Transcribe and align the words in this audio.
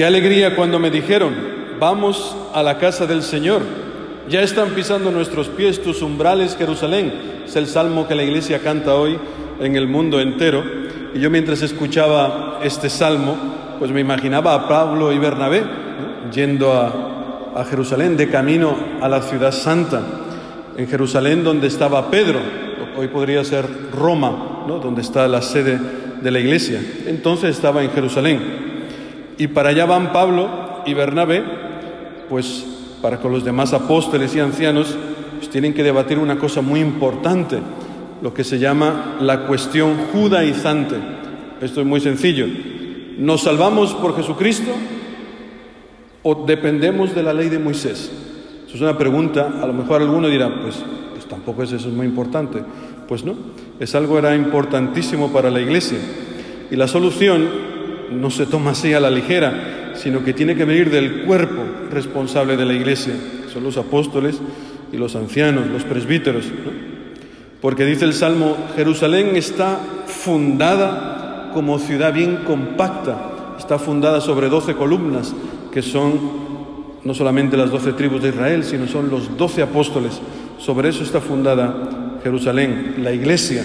Qué 0.00 0.06
alegría 0.06 0.56
cuando 0.56 0.78
me 0.78 0.90
dijeron, 0.90 1.34
vamos 1.78 2.34
a 2.54 2.62
la 2.62 2.78
casa 2.78 3.04
del 3.04 3.22
Señor. 3.22 3.60
Ya 4.30 4.40
están 4.40 4.70
pisando 4.70 5.10
nuestros 5.10 5.48
pies 5.48 5.82
tus 5.82 6.00
umbrales, 6.00 6.56
Jerusalén. 6.56 7.12
Es 7.44 7.54
el 7.54 7.66
salmo 7.66 8.08
que 8.08 8.14
la 8.14 8.22
iglesia 8.22 8.60
canta 8.60 8.94
hoy 8.94 9.18
en 9.60 9.76
el 9.76 9.88
mundo 9.88 10.18
entero. 10.18 10.64
Y 11.12 11.20
yo 11.20 11.28
mientras 11.28 11.60
escuchaba 11.60 12.60
este 12.64 12.88
salmo, 12.88 13.36
pues 13.78 13.90
me 13.90 14.00
imaginaba 14.00 14.54
a 14.54 14.68
Pablo 14.68 15.12
y 15.12 15.18
Bernabé 15.18 15.64
yendo 16.32 16.72
a, 16.72 17.52
a 17.54 17.62
Jerusalén 17.66 18.16
de 18.16 18.30
camino 18.30 18.74
a 19.02 19.06
la 19.06 19.20
ciudad 19.20 19.52
santa. 19.52 20.00
En 20.78 20.88
Jerusalén 20.88 21.44
donde 21.44 21.66
estaba 21.66 22.10
Pedro, 22.10 22.40
hoy 22.96 23.08
podría 23.08 23.44
ser 23.44 23.66
Roma, 23.92 24.64
¿no? 24.66 24.78
donde 24.78 25.02
está 25.02 25.28
la 25.28 25.42
sede 25.42 25.78
de 26.22 26.30
la 26.30 26.40
iglesia. 26.40 26.80
Entonces 27.04 27.50
estaba 27.50 27.82
en 27.82 27.90
Jerusalén. 27.90 28.69
Y 29.40 29.48
para 29.48 29.70
allá 29.70 29.86
van 29.86 30.12
Pablo 30.12 30.50
y 30.84 30.92
Bernabé, 30.92 31.42
pues 32.28 32.66
para 33.00 33.20
con 33.20 33.32
los 33.32 33.42
demás 33.42 33.72
apóstoles 33.72 34.36
y 34.36 34.38
ancianos, 34.38 34.94
pues 35.38 35.48
tienen 35.48 35.72
que 35.72 35.82
debatir 35.82 36.18
una 36.18 36.38
cosa 36.38 36.60
muy 36.60 36.80
importante, 36.80 37.58
lo 38.20 38.34
que 38.34 38.44
se 38.44 38.58
llama 38.58 39.16
la 39.18 39.46
cuestión 39.46 39.96
judaizante. 40.12 40.96
Esto 41.58 41.80
es 41.80 41.86
muy 41.86 42.00
sencillo. 42.00 42.48
¿Nos 43.16 43.44
salvamos 43.44 43.94
por 43.94 44.14
Jesucristo 44.14 44.72
o 46.22 46.44
dependemos 46.44 47.14
de 47.14 47.22
la 47.22 47.32
ley 47.32 47.48
de 47.48 47.58
Moisés? 47.58 48.12
Eso 48.66 48.74
es 48.74 48.82
una 48.82 48.98
pregunta, 48.98 49.54
a 49.62 49.66
lo 49.66 49.72
mejor 49.72 50.02
alguno 50.02 50.28
dirá, 50.28 50.54
pues, 50.60 50.76
pues 51.14 51.24
tampoco 51.24 51.62
es 51.62 51.72
eso 51.72 51.88
es 51.88 51.94
muy 51.94 52.04
importante. 52.04 52.62
Pues 53.08 53.24
no, 53.24 53.36
es 53.78 53.94
algo 53.94 54.18
era 54.18 54.36
importantísimo 54.36 55.32
para 55.32 55.48
la 55.48 55.62
iglesia. 55.62 55.98
Y 56.70 56.76
la 56.76 56.86
solución 56.86 57.69
no 58.10 58.30
se 58.30 58.46
toma 58.46 58.72
así 58.72 58.92
a 58.92 59.00
la 59.00 59.10
ligera, 59.10 59.92
sino 59.94 60.24
que 60.24 60.32
tiene 60.32 60.56
que 60.56 60.64
venir 60.64 60.90
del 60.90 61.22
cuerpo 61.22 61.62
responsable 61.90 62.56
de 62.56 62.64
la 62.64 62.74
iglesia, 62.74 63.14
son 63.52 63.64
los 63.64 63.76
apóstoles 63.76 64.40
y 64.92 64.96
los 64.96 65.14
ancianos, 65.16 65.68
los 65.68 65.84
presbíteros. 65.84 66.46
Porque 67.60 67.84
dice 67.84 68.04
el 68.04 68.14
Salmo, 68.14 68.56
Jerusalén 68.76 69.36
está 69.36 69.78
fundada 70.06 71.50
como 71.52 71.78
ciudad 71.78 72.12
bien 72.12 72.38
compacta, 72.46 73.56
está 73.58 73.78
fundada 73.78 74.20
sobre 74.20 74.48
doce 74.48 74.74
columnas, 74.74 75.34
que 75.70 75.82
son 75.82 76.50
no 77.04 77.14
solamente 77.14 77.56
las 77.56 77.70
doce 77.70 77.92
tribus 77.92 78.22
de 78.22 78.30
Israel, 78.30 78.64
sino 78.64 78.86
son 78.86 79.10
los 79.10 79.36
doce 79.36 79.62
apóstoles. 79.62 80.20
Sobre 80.58 80.88
eso 80.90 81.02
está 81.02 81.20
fundada 81.20 82.18
Jerusalén, 82.22 82.96
la 82.98 83.12
iglesia. 83.12 83.64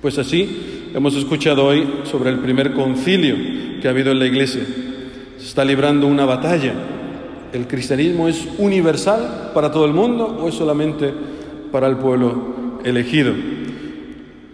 Pues 0.00 0.18
así, 0.18 0.75
Hemos 0.96 1.14
escuchado 1.14 1.66
hoy 1.66 1.86
sobre 2.04 2.30
el 2.30 2.38
primer 2.38 2.72
concilio 2.72 3.36
que 3.82 3.86
ha 3.86 3.90
habido 3.90 4.12
en 4.12 4.18
la 4.18 4.24
Iglesia. 4.24 4.62
Se 5.36 5.44
está 5.44 5.62
librando 5.62 6.06
una 6.06 6.24
batalla. 6.24 6.72
¿El 7.52 7.66
cristianismo 7.66 8.28
es 8.28 8.48
universal 8.56 9.50
para 9.52 9.70
todo 9.70 9.84
el 9.84 9.92
mundo 9.92 10.24
o 10.40 10.48
es 10.48 10.54
solamente 10.54 11.12
para 11.70 11.86
el 11.86 11.98
pueblo 11.98 12.80
elegido? 12.82 13.34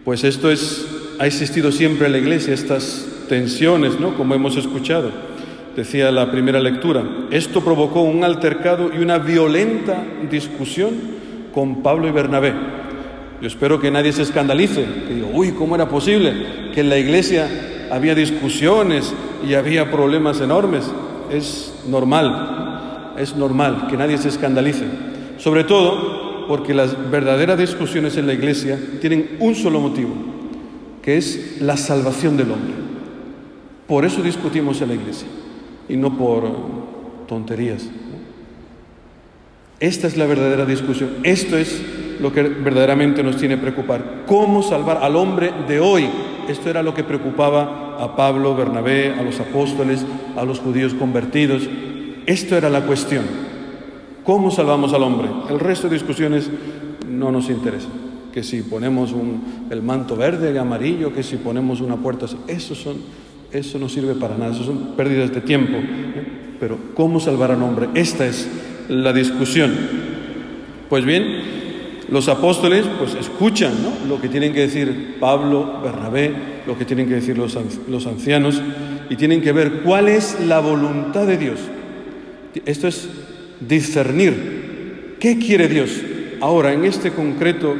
Pues 0.04 0.24
esto 0.24 0.50
es, 0.50 0.84
ha 1.20 1.28
existido 1.28 1.70
siempre 1.70 2.06
en 2.06 2.12
la 2.12 2.18
Iglesia, 2.18 2.52
estas 2.52 3.06
tensiones, 3.28 4.00
¿no? 4.00 4.16
Como 4.16 4.34
hemos 4.34 4.56
escuchado. 4.56 5.12
Decía 5.76 6.10
la 6.10 6.32
primera 6.32 6.58
lectura, 6.58 7.04
esto 7.30 7.62
provocó 7.62 8.02
un 8.02 8.24
altercado 8.24 8.90
y 8.92 9.00
una 9.00 9.18
violenta 9.18 10.04
discusión 10.28 10.90
con 11.54 11.84
Pablo 11.84 12.08
y 12.08 12.10
Bernabé. 12.10 12.81
Yo 13.42 13.48
espero 13.48 13.80
que 13.80 13.90
nadie 13.90 14.12
se 14.12 14.22
escandalice, 14.22 14.86
que 15.08 15.14
diga, 15.14 15.26
uy, 15.32 15.50
¿cómo 15.50 15.74
era 15.74 15.88
posible 15.88 16.70
que 16.72 16.78
en 16.78 16.88
la 16.88 16.96
iglesia 16.96 17.88
había 17.90 18.14
discusiones 18.14 19.12
y 19.44 19.54
había 19.54 19.90
problemas 19.90 20.40
enormes? 20.40 20.88
Es 21.28 21.74
normal, 21.88 23.14
es 23.18 23.34
normal 23.34 23.88
que 23.90 23.96
nadie 23.96 24.16
se 24.16 24.28
escandalice. 24.28 24.84
Sobre 25.38 25.64
todo 25.64 26.46
porque 26.46 26.72
las 26.72 27.10
verdaderas 27.10 27.58
discusiones 27.58 28.16
en 28.16 28.28
la 28.28 28.32
iglesia 28.32 28.78
tienen 29.00 29.38
un 29.40 29.56
solo 29.56 29.80
motivo, 29.80 30.14
que 31.02 31.16
es 31.16 31.60
la 31.60 31.76
salvación 31.76 32.36
del 32.36 32.52
hombre. 32.52 32.74
Por 33.88 34.04
eso 34.04 34.22
discutimos 34.22 34.80
en 34.82 34.88
la 34.90 34.94
iglesia 34.94 35.26
y 35.88 35.96
no 35.96 36.16
por 36.16 36.44
tonterías. 37.26 37.88
Esta 39.80 40.06
es 40.06 40.16
la 40.16 40.26
verdadera 40.26 40.64
discusión. 40.64 41.10
Esto 41.24 41.58
es 41.58 41.82
lo 42.22 42.32
que 42.32 42.42
verdaderamente 42.42 43.22
nos 43.22 43.36
tiene 43.36 43.56
preocupar. 43.56 44.22
¿Cómo 44.26 44.62
salvar 44.62 45.00
al 45.02 45.16
hombre 45.16 45.52
de 45.66 45.80
hoy? 45.80 46.08
Esto 46.48 46.70
era 46.70 46.82
lo 46.82 46.94
que 46.94 47.04
preocupaba 47.04 47.96
a 47.98 48.16
Pablo, 48.16 48.54
Bernabé, 48.54 49.12
a 49.18 49.22
los 49.22 49.40
apóstoles, 49.40 50.06
a 50.36 50.44
los 50.44 50.60
judíos 50.60 50.94
convertidos. 50.94 51.68
Esto 52.24 52.56
era 52.56 52.70
la 52.70 52.82
cuestión. 52.82 53.24
¿Cómo 54.24 54.50
salvamos 54.50 54.92
al 54.92 55.02
hombre? 55.02 55.28
El 55.50 55.58
resto 55.58 55.88
de 55.88 55.94
discusiones 55.94 56.48
no 57.08 57.32
nos 57.32 57.50
interesa. 57.50 57.88
Que 58.32 58.42
si 58.42 58.62
ponemos 58.62 59.12
un, 59.12 59.66
el 59.70 59.82
manto 59.82 60.16
verde 60.16 60.52
y 60.54 60.58
amarillo, 60.58 61.12
que 61.12 61.22
si 61.22 61.36
ponemos 61.36 61.80
una 61.80 61.96
puerta, 61.96 62.26
eso 62.46 63.78
no 63.78 63.88
sirve 63.88 64.14
para 64.14 64.36
nada, 64.38 64.52
eso 64.52 64.64
son 64.64 64.94
pérdidas 64.96 65.34
de 65.34 65.40
tiempo. 65.40 65.76
¿eh? 65.76 66.56
Pero 66.60 66.78
¿cómo 66.94 67.18
salvar 67.18 67.50
al 67.50 67.62
hombre? 67.62 67.88
Esta 67.94 68.26
es 68.26 68.48
la 68.88 69.12
discusión. 69.12 69.72
Pues 70.88 71.04
bien, 71.04 71.24
los 72.12 72.28
apóstoles 72.28 72.84
pues 72.98 73.14
escuchan 73.14 73.72
lo 74.06 74.20
que 74.20 74.28
tienen 74.28 74.52
que 74.52 74.60
decir 74.60 75.16
Pablo, 75.18 75.80
Bernabé, 75.82 76.34
lo 76.66 76.76
que 76.76 76.84
tienen 76.84 77.08
que 77.08 77.14
decir 77.14 77.38
los 77.38 78.06
ancianos 78.06 78.60
y 79.08 79.16
tienen 79.16 79.40
que 79.40 79.52
ver 79.52 79.80
cuál 79.80 80.08
es 80.08 80.38
la 80.40 80.60
voluntad 80.60 81.26
de 81.26 81.38
Dios. 81.38 81.58
Esto 82.66 82.86
es 82.86 83.08
discernir 83.60 85.16
qué 85.20 85.38
quiere 85.38 85.68
Dios 85.68 85.90
ahora 86.42 86.74
en 86.74 86.84
este 86.84 87.12
concreto 87.12 87.74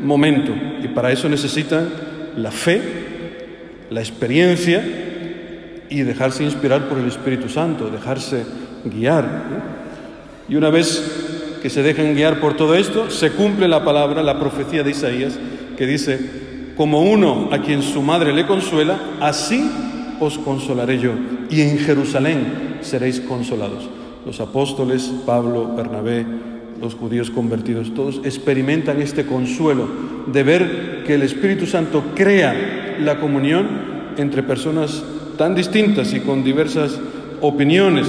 momento 0.00 0.54
y 0.80 0.86
para 0.88 1.10
eso 1.10 1.28
necesitan 1.28 1.88
la 2.36 2.52
fe, 2.52 2.80
la 3.90 3.98
experiencia 4.00 4.84
y 5.90 6.02
dejarse 6.02 6.44
inspirar 6.44 6.88
por 6.88 6.98
el 6.98 7.08
Espíritu 7.08 7.48
Santo, 7.48 7.90
dejarse 7.90 8.44
guiar. 8.84 9.42
Y 10.48 10.54
una 10.54 10.70
vez 10.70 11.31
que 11.62 11.70
se 11.70 11.84
dejan 11.84 12.16
guiar 12.16 12.40
por 12.40 12.56
todo 12.56 12.74
esto, 12.74 13.08
se 13.08 13.30
cumple 13.30 13.68
la 13.68 13.84
palabra, 13.84 14.24
la 14.24 14.40
profecía 14.40 14.82
de 14.82 14.90
Isaías, 14.90 15.38
que 15.76 15.86
dice, 15.86 16.18
como 16.76 17.02
uno 17.02 17.50
a 17.52 17.58
quien 17.58 17.82
su 17.82 18.02
madre 18.02 18.32
le 18.32 18.48
consuela, 18.48 18.98
así 19.20 19.70
os 20.18 20.38
consolaré 20.38 20.98
yo, 20.98 21.12
y 21.50 21.60
en 21.60 21.78
Jerusalén 21.78 22.78
seréis 22.80 23.20
consolados. 23.20 23.88
Los 24.26 24.40
apóstoles, 24.40 25.12
Pablo, 25.24 25.72
Bernabé, 25.76 26.26
los 26.80 26.94
judíos 26.96 27.30
convertidos, 27.30 27.94
todos 27.94 28.20
experimentan 28.24 29.00
este 29.00 29.24
consuelo 29.24 29.86
de 30.26 30.42
ver 30.42 31.04
que 31.06 31.14
el 31.14 31.22
Espíritu 31.22 31.66
Santo 31.66 32.02
crea 32.16 32.96
la 32.98 33.20
comunión 33.20 33.68
entre 34.16 34.42
personas 34.42 35.04
tan 35.38 35.54
distintas 35.54 36.12
y 36.12 36.20
con 36.20 36.42
diversas 36.42 36.98
opiniones, 37.40 38.08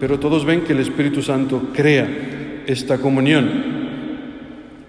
pero 0.00 0.18
todos 0.18 0.46
ven 0.46 0.62
que 0.62 0.72
el 0.72 0.80
Espíritu 0.80 1.20
Santo 1.20 1.60
crea 1.74 2.27
esta 2.68 2.98
comunión 2.98 3.48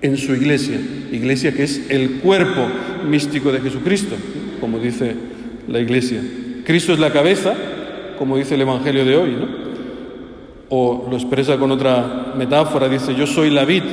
en 0.01 0.17
su 0.17 0.35
iglesia, 0.35 0.79
iglesia 1.11 1.53
que 1.53 1.63
es 1.63 1.89
el 1.89 2.19
cuerpo 2.19 2.67
místico 3.09 3.51
de 3.51 3.61
Jesucristo, 3.61 4.15
como 4.59 4.79
dice 4.79 5.15
la 5.67 5.79
iglesia. 5.79 6.21
Cristo 6.65 6.91
es 6.91 6.99
la 6.99 7.11
cabeza, 7.11 7.55
como 8.17 8.37
dice 8.37 8.55
el 8.55 8.61
Evangelio 8.61 9.05
de 9.05 9.15
hoy. 9.15 9.37
O 10.67 11.07
lo 11.09 11.15
expresa 11.15 11.57
con 11.57 11.71
otra 11.71 12.33
metáfora, 12.37 12.87
dice, 12.89 13.15
yo 13.15 13.25
soy 13.25 13.49
la 13.49 13.65
vid, 13.65 13.83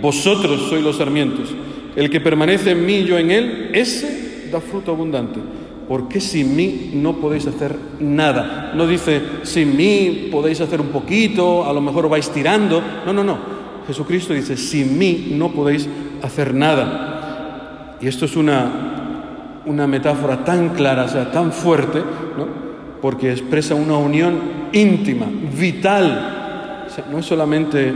vosotros 0.00 0.68
sois 0.68 0.82
los 0.82 0.96
sarmientos. 0.96 1.50
El 1.96 2.08
que 2.08 2.20
permanece 2.20 2.70
en 2.70 2.86
mí 2.86 2.98
y 2.98 3.04
yo 3.04 3.18
en 3.18 3.30
él, 3.32 3.70
ese 3.72 4.48
da 4.52 4.60
fruto 4.60 4.92
abundante. 4.92 5.40
Porque 5.88 6.20
sin 6.20 6.56
mí 6.56 6.90
no 6.94 7.16
podéis 7.16 7.46
hacer 7.46 7.76
nada. 8.00 8.72
No 8.74 8.86
dice, 8.86 9.22
sin 9.44 9.76
mí 9.76 10.28
podéis 10.32 10.60
hacer 10.60 10.80
un 10.80 10.88
poquito, 10.88 11.64
a 11.64 11.72
lo 11.72 11.80
mejor 11.80 12.08
vais 12.08 12.28
tirando. 12.30 12.82
No, 13.04 13.12
no, 13.12 13.22
no. 13.22 13.38
Jesucristo 13.86 14.34
dice, 14.34 14.56
sin 14.56 14.98
mí 14.98 15.28
no 15.32 15.52
podéis 15.52 15.88
hacer 16.22 16.54
nada. 16.54 17.96
Y 18.00 18.08
esto 18.08 18.24
es 18.24 18.36
una, 18.36 19.62
una 19.64 19.86
metáfora 19.86 20.44
tan 20.44 20.70
clara, 20.70 21.04
o 21.04 21.08
sea, 21.08 21.30
tan 21.30 21.52
fuerte, 21.52 22.00
¿no? 22.36 22.66
porque 23.00 23.30
expresa 23.30 23.76
una 23.76 23.96
unión 23.96 24.40
íntima, 24.72 25.26
vital. 25.56 26.84
O 26.86 26.90
sea, 26.90 27.04
no 27.10 27.18
es 27.18 27.26
solamente, 27.26 27.92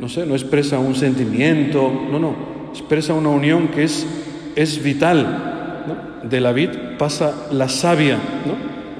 no 0.00 0.08
sé, 0.08 0.24
no 0.24 0.34
expresa 0.34 0.78
un 0.78 0.94
sentimiento, 0.94 1.92
no, 2.10 2.18
no, 2.18 2.34
expresa 2.70 3.12
una 3.12 3.28
unión 3.28 3.68
que 3.68 3.84
es, 3.84 4.06
es 4.56 4.82
vital 4.82 5.53
de 6.22 6.40
la 6.40 6.52
vid 6.52 6.70
pasa 6.98 7.48
la 7.50 7.68
savia, 7.68 8.18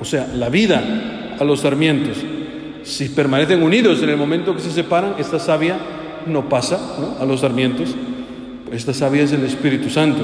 o 0.00 0.04
sea, 0.04 0.28
la 0.34 0.48
vida 0.48 0.82
a 1.38 1.44
los 1.44 1.60
sarmientos. 1.60 2.18
Si 2.82 3.08
permanecen 3.08 3.62
unidos 3.62 4.02
en 4.02 4.10
el 4.10 4.16
momento 4.16 4.54
que 4.54 4.60
se 4.60 4.70
separan, 4.70 5.14
esta 5.18 5.38
savia 5.38 5.76
no 6.26 6.48
pasa 6.48 6.78
a 7.20 7.24
los 7.24 7.40
sarmientos. 7.40 7.94
Esta 8.72 8.92
savia 8.92 9.22
es 9.22 9.32
el 9.32 9.44
Espíritu 9.44 9.88
Santo. 9.88 10.22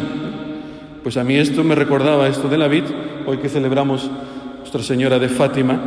Pues 1.03 1.17
a 1.17 1.25
mí 1.25 1.37
esto 1.37 1.65
me 1.65 1.75
recordaba 1.75 2.29
esto 2.29 2.49
de 2.49 2.59
la 2.59 2.69
vid, 2.69 2.85
hoy 3.27 3.39
que 3.39 3.49
celebramos 3.49 4.11
Nuestra 4.59 4.83
Señora 4.83 5.19
de 5.19 5.29
Fátima, 5.29 5.81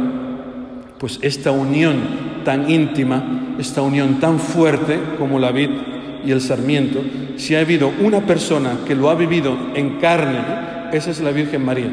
pues 0.97 1.19
esta 1.21 1.51
unión 1.51 1.97
tan 2.43 2.69
íntima, 2.71 3.55
esta 3.59 3.81
unión 3.81 4.19
tan 4.19 4.39
fuerte 4.39 4.99
como 5.17 5.39
la 5.39 5.51
vid 5.51 5.69
y 6.25 6.31
el 6.31 6.41
sarmiento, 6.41 7.01
si 7.37 7.55
ha 7.55 7.59
habido 7.59 7.91
una 8.01 8.25
persona 8.25 8.79
que 8.85 8.95
lo 8.95 9.09
ha 9.09 9.15
vivido 9.15 9.57
en 9.75 9.99
carne, 9.99 10.39
esa 10.91 11.11
es 11.11 11.21
la 11.21 11.31
Virgen 11.31 11.63
María. 11.65 11.89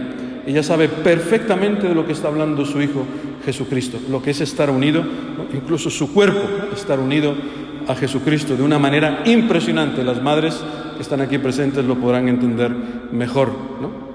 Ella 0.47 0.63
sabe 0.63 0.89
perfectamente 0.89 1.89
de 1.89 1.95
lo 1.95 2.07
que 2.07 2.13
está 2.13 2.29
hablando 2.29 2.65
su 2.65 2.81
Hijo 2.81 3.05
Jesucristo, 3.45 3.99
lo 4.11 4.23
que 4.23 4.31
es 4.31 4.41
estar 4.41 4.71
unido, 4.71 5.05
incluso 5.53 5.91
su 5.91 6.13
cuerpo, 6.13 6.41
estar 6.75 6.99
unido 6.99 7.35
a 7.87 7.95
Jesucristo 7.95 8.57
de 8.57 8.63
una 8.63 8.79
manera 8.79 9.23
impresionante. 9.27 10.05
Las 10.05 10.23
madres 10.23 10.61
que 10.97 11.03
están 11.03 11.21
aquí 11.21 11.39
presentes 11.39 11.85
lo 11.85 11.97
podrán 11.97 12.29
entender 12.29 12.71
mejor, 13.13 13.53
¿no? 13.81 14.11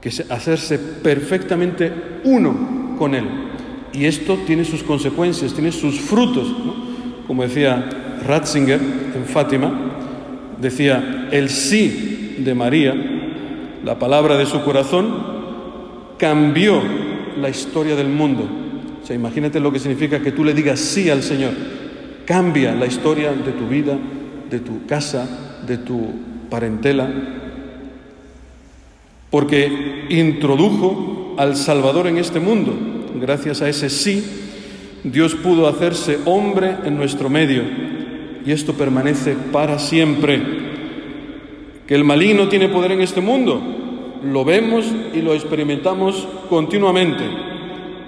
que 0.00 0.10
hacerse 0.28 0.78
perfectamente 0.78 1.90
uno 2.24 2.96
con 2.98 3.14
Él. 3.14 3.24
Y 3.92 4.04
esto 4.04 4.38
tiene 4.46 4.64
sus 4.64 4.82
consecuencias, 4.82 5.54
tiene 5.54 5.72
sus 5.72 6.00
frutos. 6.00 6.46
Como 7.26 7.42
decía 7.42 8.13
Ratzinger 8.26 8.80
en 9.14 9.24
Fátima, 9.26 9.72
decía, 10.60 11.28
el 11.30 11.50
sí 11.50 12.36
de 12.38 12.54
María, 12.54 12.94
la 13.84 13.98
palabra 13.98 14.36
de 14.36 14.46
su 14.46 14.62
corazón, 14.62 15.34
cambió 16.18 16.82
la 17.40 17.48
historia 17.48 17.96
del 17.96 18.08
mundo. 18.08 18.48
O 19.02 19.06
sea, 19.06 19.14
imagínate 19.14 19.60
lo 19.60 19.72
que 19.72 19.78
significa 19.78 20.20
que 20.20 20.32
tú 20.32 20.44
le 20.44 20.54
digas 20.54 20.80
sí 20.80 21.10
al 21.10 21.22
Señor. 21.22 21.52
Cambia 22.24 22.74
la 22.74 22.86
historia 22.86 23.32
de 23.32 23.52
tu 23.52 23.68
vida, 23.68 23.98
de 24.50 24.60
tu 24.60 24.86
casa, 24.86 25.60
de 25.66 25.76
tu 25.76 26.08
parentela, 26.48 27.10
porque 29.30 30.06
introdujo 30.08 31.34
al 31.36 31.56
Salvador 31.56 32.06
en 32.06 32.18
este 32.18 32.40
mundo. 32.40 32.72
Gracias 33.20 33.60
a 33.60 33.68
ese 33.68 33.90
sí, 33.90 34.24
Dios 35.02 35.34
pudo 35.34 35.68
hacerse 35.68 36.18
hombre 36.24 36.76
en 36.84 36.96
nuestro 36.96 37.28
medio 37.28 37.62
y 38.44 38.52
esto 38.52 38.74
permanece 38.74 39.36
para 39.52 39.78
siempre. 39.78 40.40
Que 41.86 41.94
el 41.94 42.04
maligno 42.04 42.48
tiene 42.48 42.68
poder 42.68 42.92
en 42.92 43.00
este 43.00 43.20
mundo, 43.20 43.60
lo 44.24 44.44
vemos 44.44 44.86
y 45.12 45.20
lo 45.20 45.34
experimentamos 45.34 46.26
continuamente, 46.48 47.24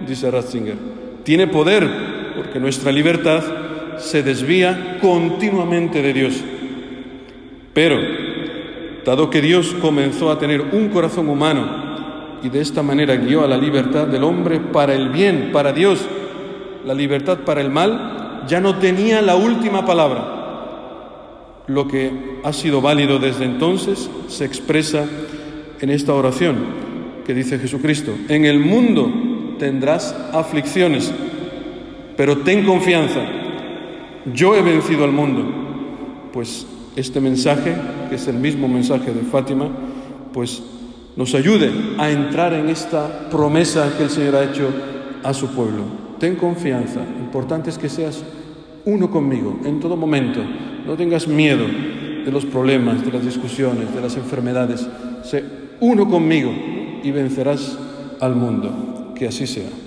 dice 0.06 0.30
Ratzinger. 0.30 0.76
Tiene 1.24 1.46
poder 1.46 1.88
porque 2.36 2.60
nuestra 2.60 2.92
libertad 2.92 3.42
se 3.98 4.22
desvía 4.22 4.98
continuamente 5.00 6.02
de 6.02 6.12
Dios. 6.12 6.42
Pero, 7.72 7.98
dado 9.04 9.28
que 9.28 9.42
Dios 9.42 9.74
comenzó 9.80 10.30
a 10.30 10.38
tener 10.38 10.60
un 10.72 10.88
corazón 10.88 11.28
humano 11.28 11.86
y 12.42 12.48
de 12.48 12.60
esta 12.60 12.82
manera 12.82 13.16
guió 13.16 13.44
a 13.44 13.48
la 13.48 13.56
libertad 13.56 14.06
del 14.06 14.24
hombre 14.24 14.60
para 14.60 14.94
el 14.94 15.10
bien, 15.10 15.50
para 15.52 15.72
Dios, 15.72 16.06
la 16.84 16.94
libertad 16.94 17.38
para 17.38 17.60
el 17.60 17.70
mal, 17.70 18.25
ya 18.46 18.60
no 18.60 18.76
tenía 18.78 19.22
la 19.22 19.36
última 19.36 19.84
palabra. 19.84 20.32
Lo 21.66 21.88
que 21.88 22.38
ha 22.44 22.52
sido 22.52 22.80
válido 22.80 23.18
desde 23.18 23.44
entonces 23.44 24.08
se 24.28 24.44
expresa 24.44 25.04
en 25.80 25.90
esta 25.90 26.14
oración 26.14 26.56
que 27.26 27.34
dice 27.34 27.58
Jesucristo. 27.58 28.12
En 28.28 28.44
el 28.44 28.60
mundo 28.60 29.10
tendrás 29.58 30.14
aflicciones, 30.32 31.12
pero 32.16 32.38
ten 32.38 32.64
confianza, 32.64 33.20
yo 34.32 34.54
he 34.54 34.62
vencido 34.62 35.04
al 35.04 35.12
mundo. 35.12 35.44
Pues 36.32 36.66
este 36.94 37.20
mensaje, 37.20 37.74
que 38.08 38.14
es 38.14 38.28
el 38.28 38.36
mismo 38.36 38.68
mensaje 38.68 39.12
de 39.12 39.22
Fátima, 39.22 39.68
pues 40.32 40.62
nos 41.16 41.34
ayude 41.34 41.72
a 41.98 42.10
entrar 42.10 42.52
en 42.52 42.68
esta 42.68 43.28
promesa 43.30 43.94
que 43.96 44.04
el 44.04 44.10
Señor 44.10 44.36
ha 44.36 44.44
hecho 44.44 44.68
a 45.22 45.34
su 45.34 45.48
pueblo. 45.48 46.05
Ten 46.18 46.36
confianza, 46.36 47.00
importante 47.20 47.70
es 47.70 47.78
que 47.78 47.88
seas 47.88 48.22
uno 48.84 49.10
conmigo 49.10 49.58
en 49.64 49.80
todo 49.80 49.96
momento, 49.96 50.40
no 50.86 50.94
tengas 50.94 51.28
miedo 51.28 51.66
de 52.24 52.32
los 52.32 52.44
problemas, 52.44 53.04
de 53.04 53.12
las 53.12 53.24
discusiones, 53.24 53.94
de 53.94 54.00
las 54.00 54.16
enfermedades, 54.16 54.88
sé 55.22 55.44
uno 55.80 56.08
conmigo 56.08 56.52
y 57.02 57.10
vencerás 57.10 57.78
al 58.20 58.34
mundo. 58.34 59.12
Que 59.14 59.28
así 59.28 59.46
sea. 59.46 59.85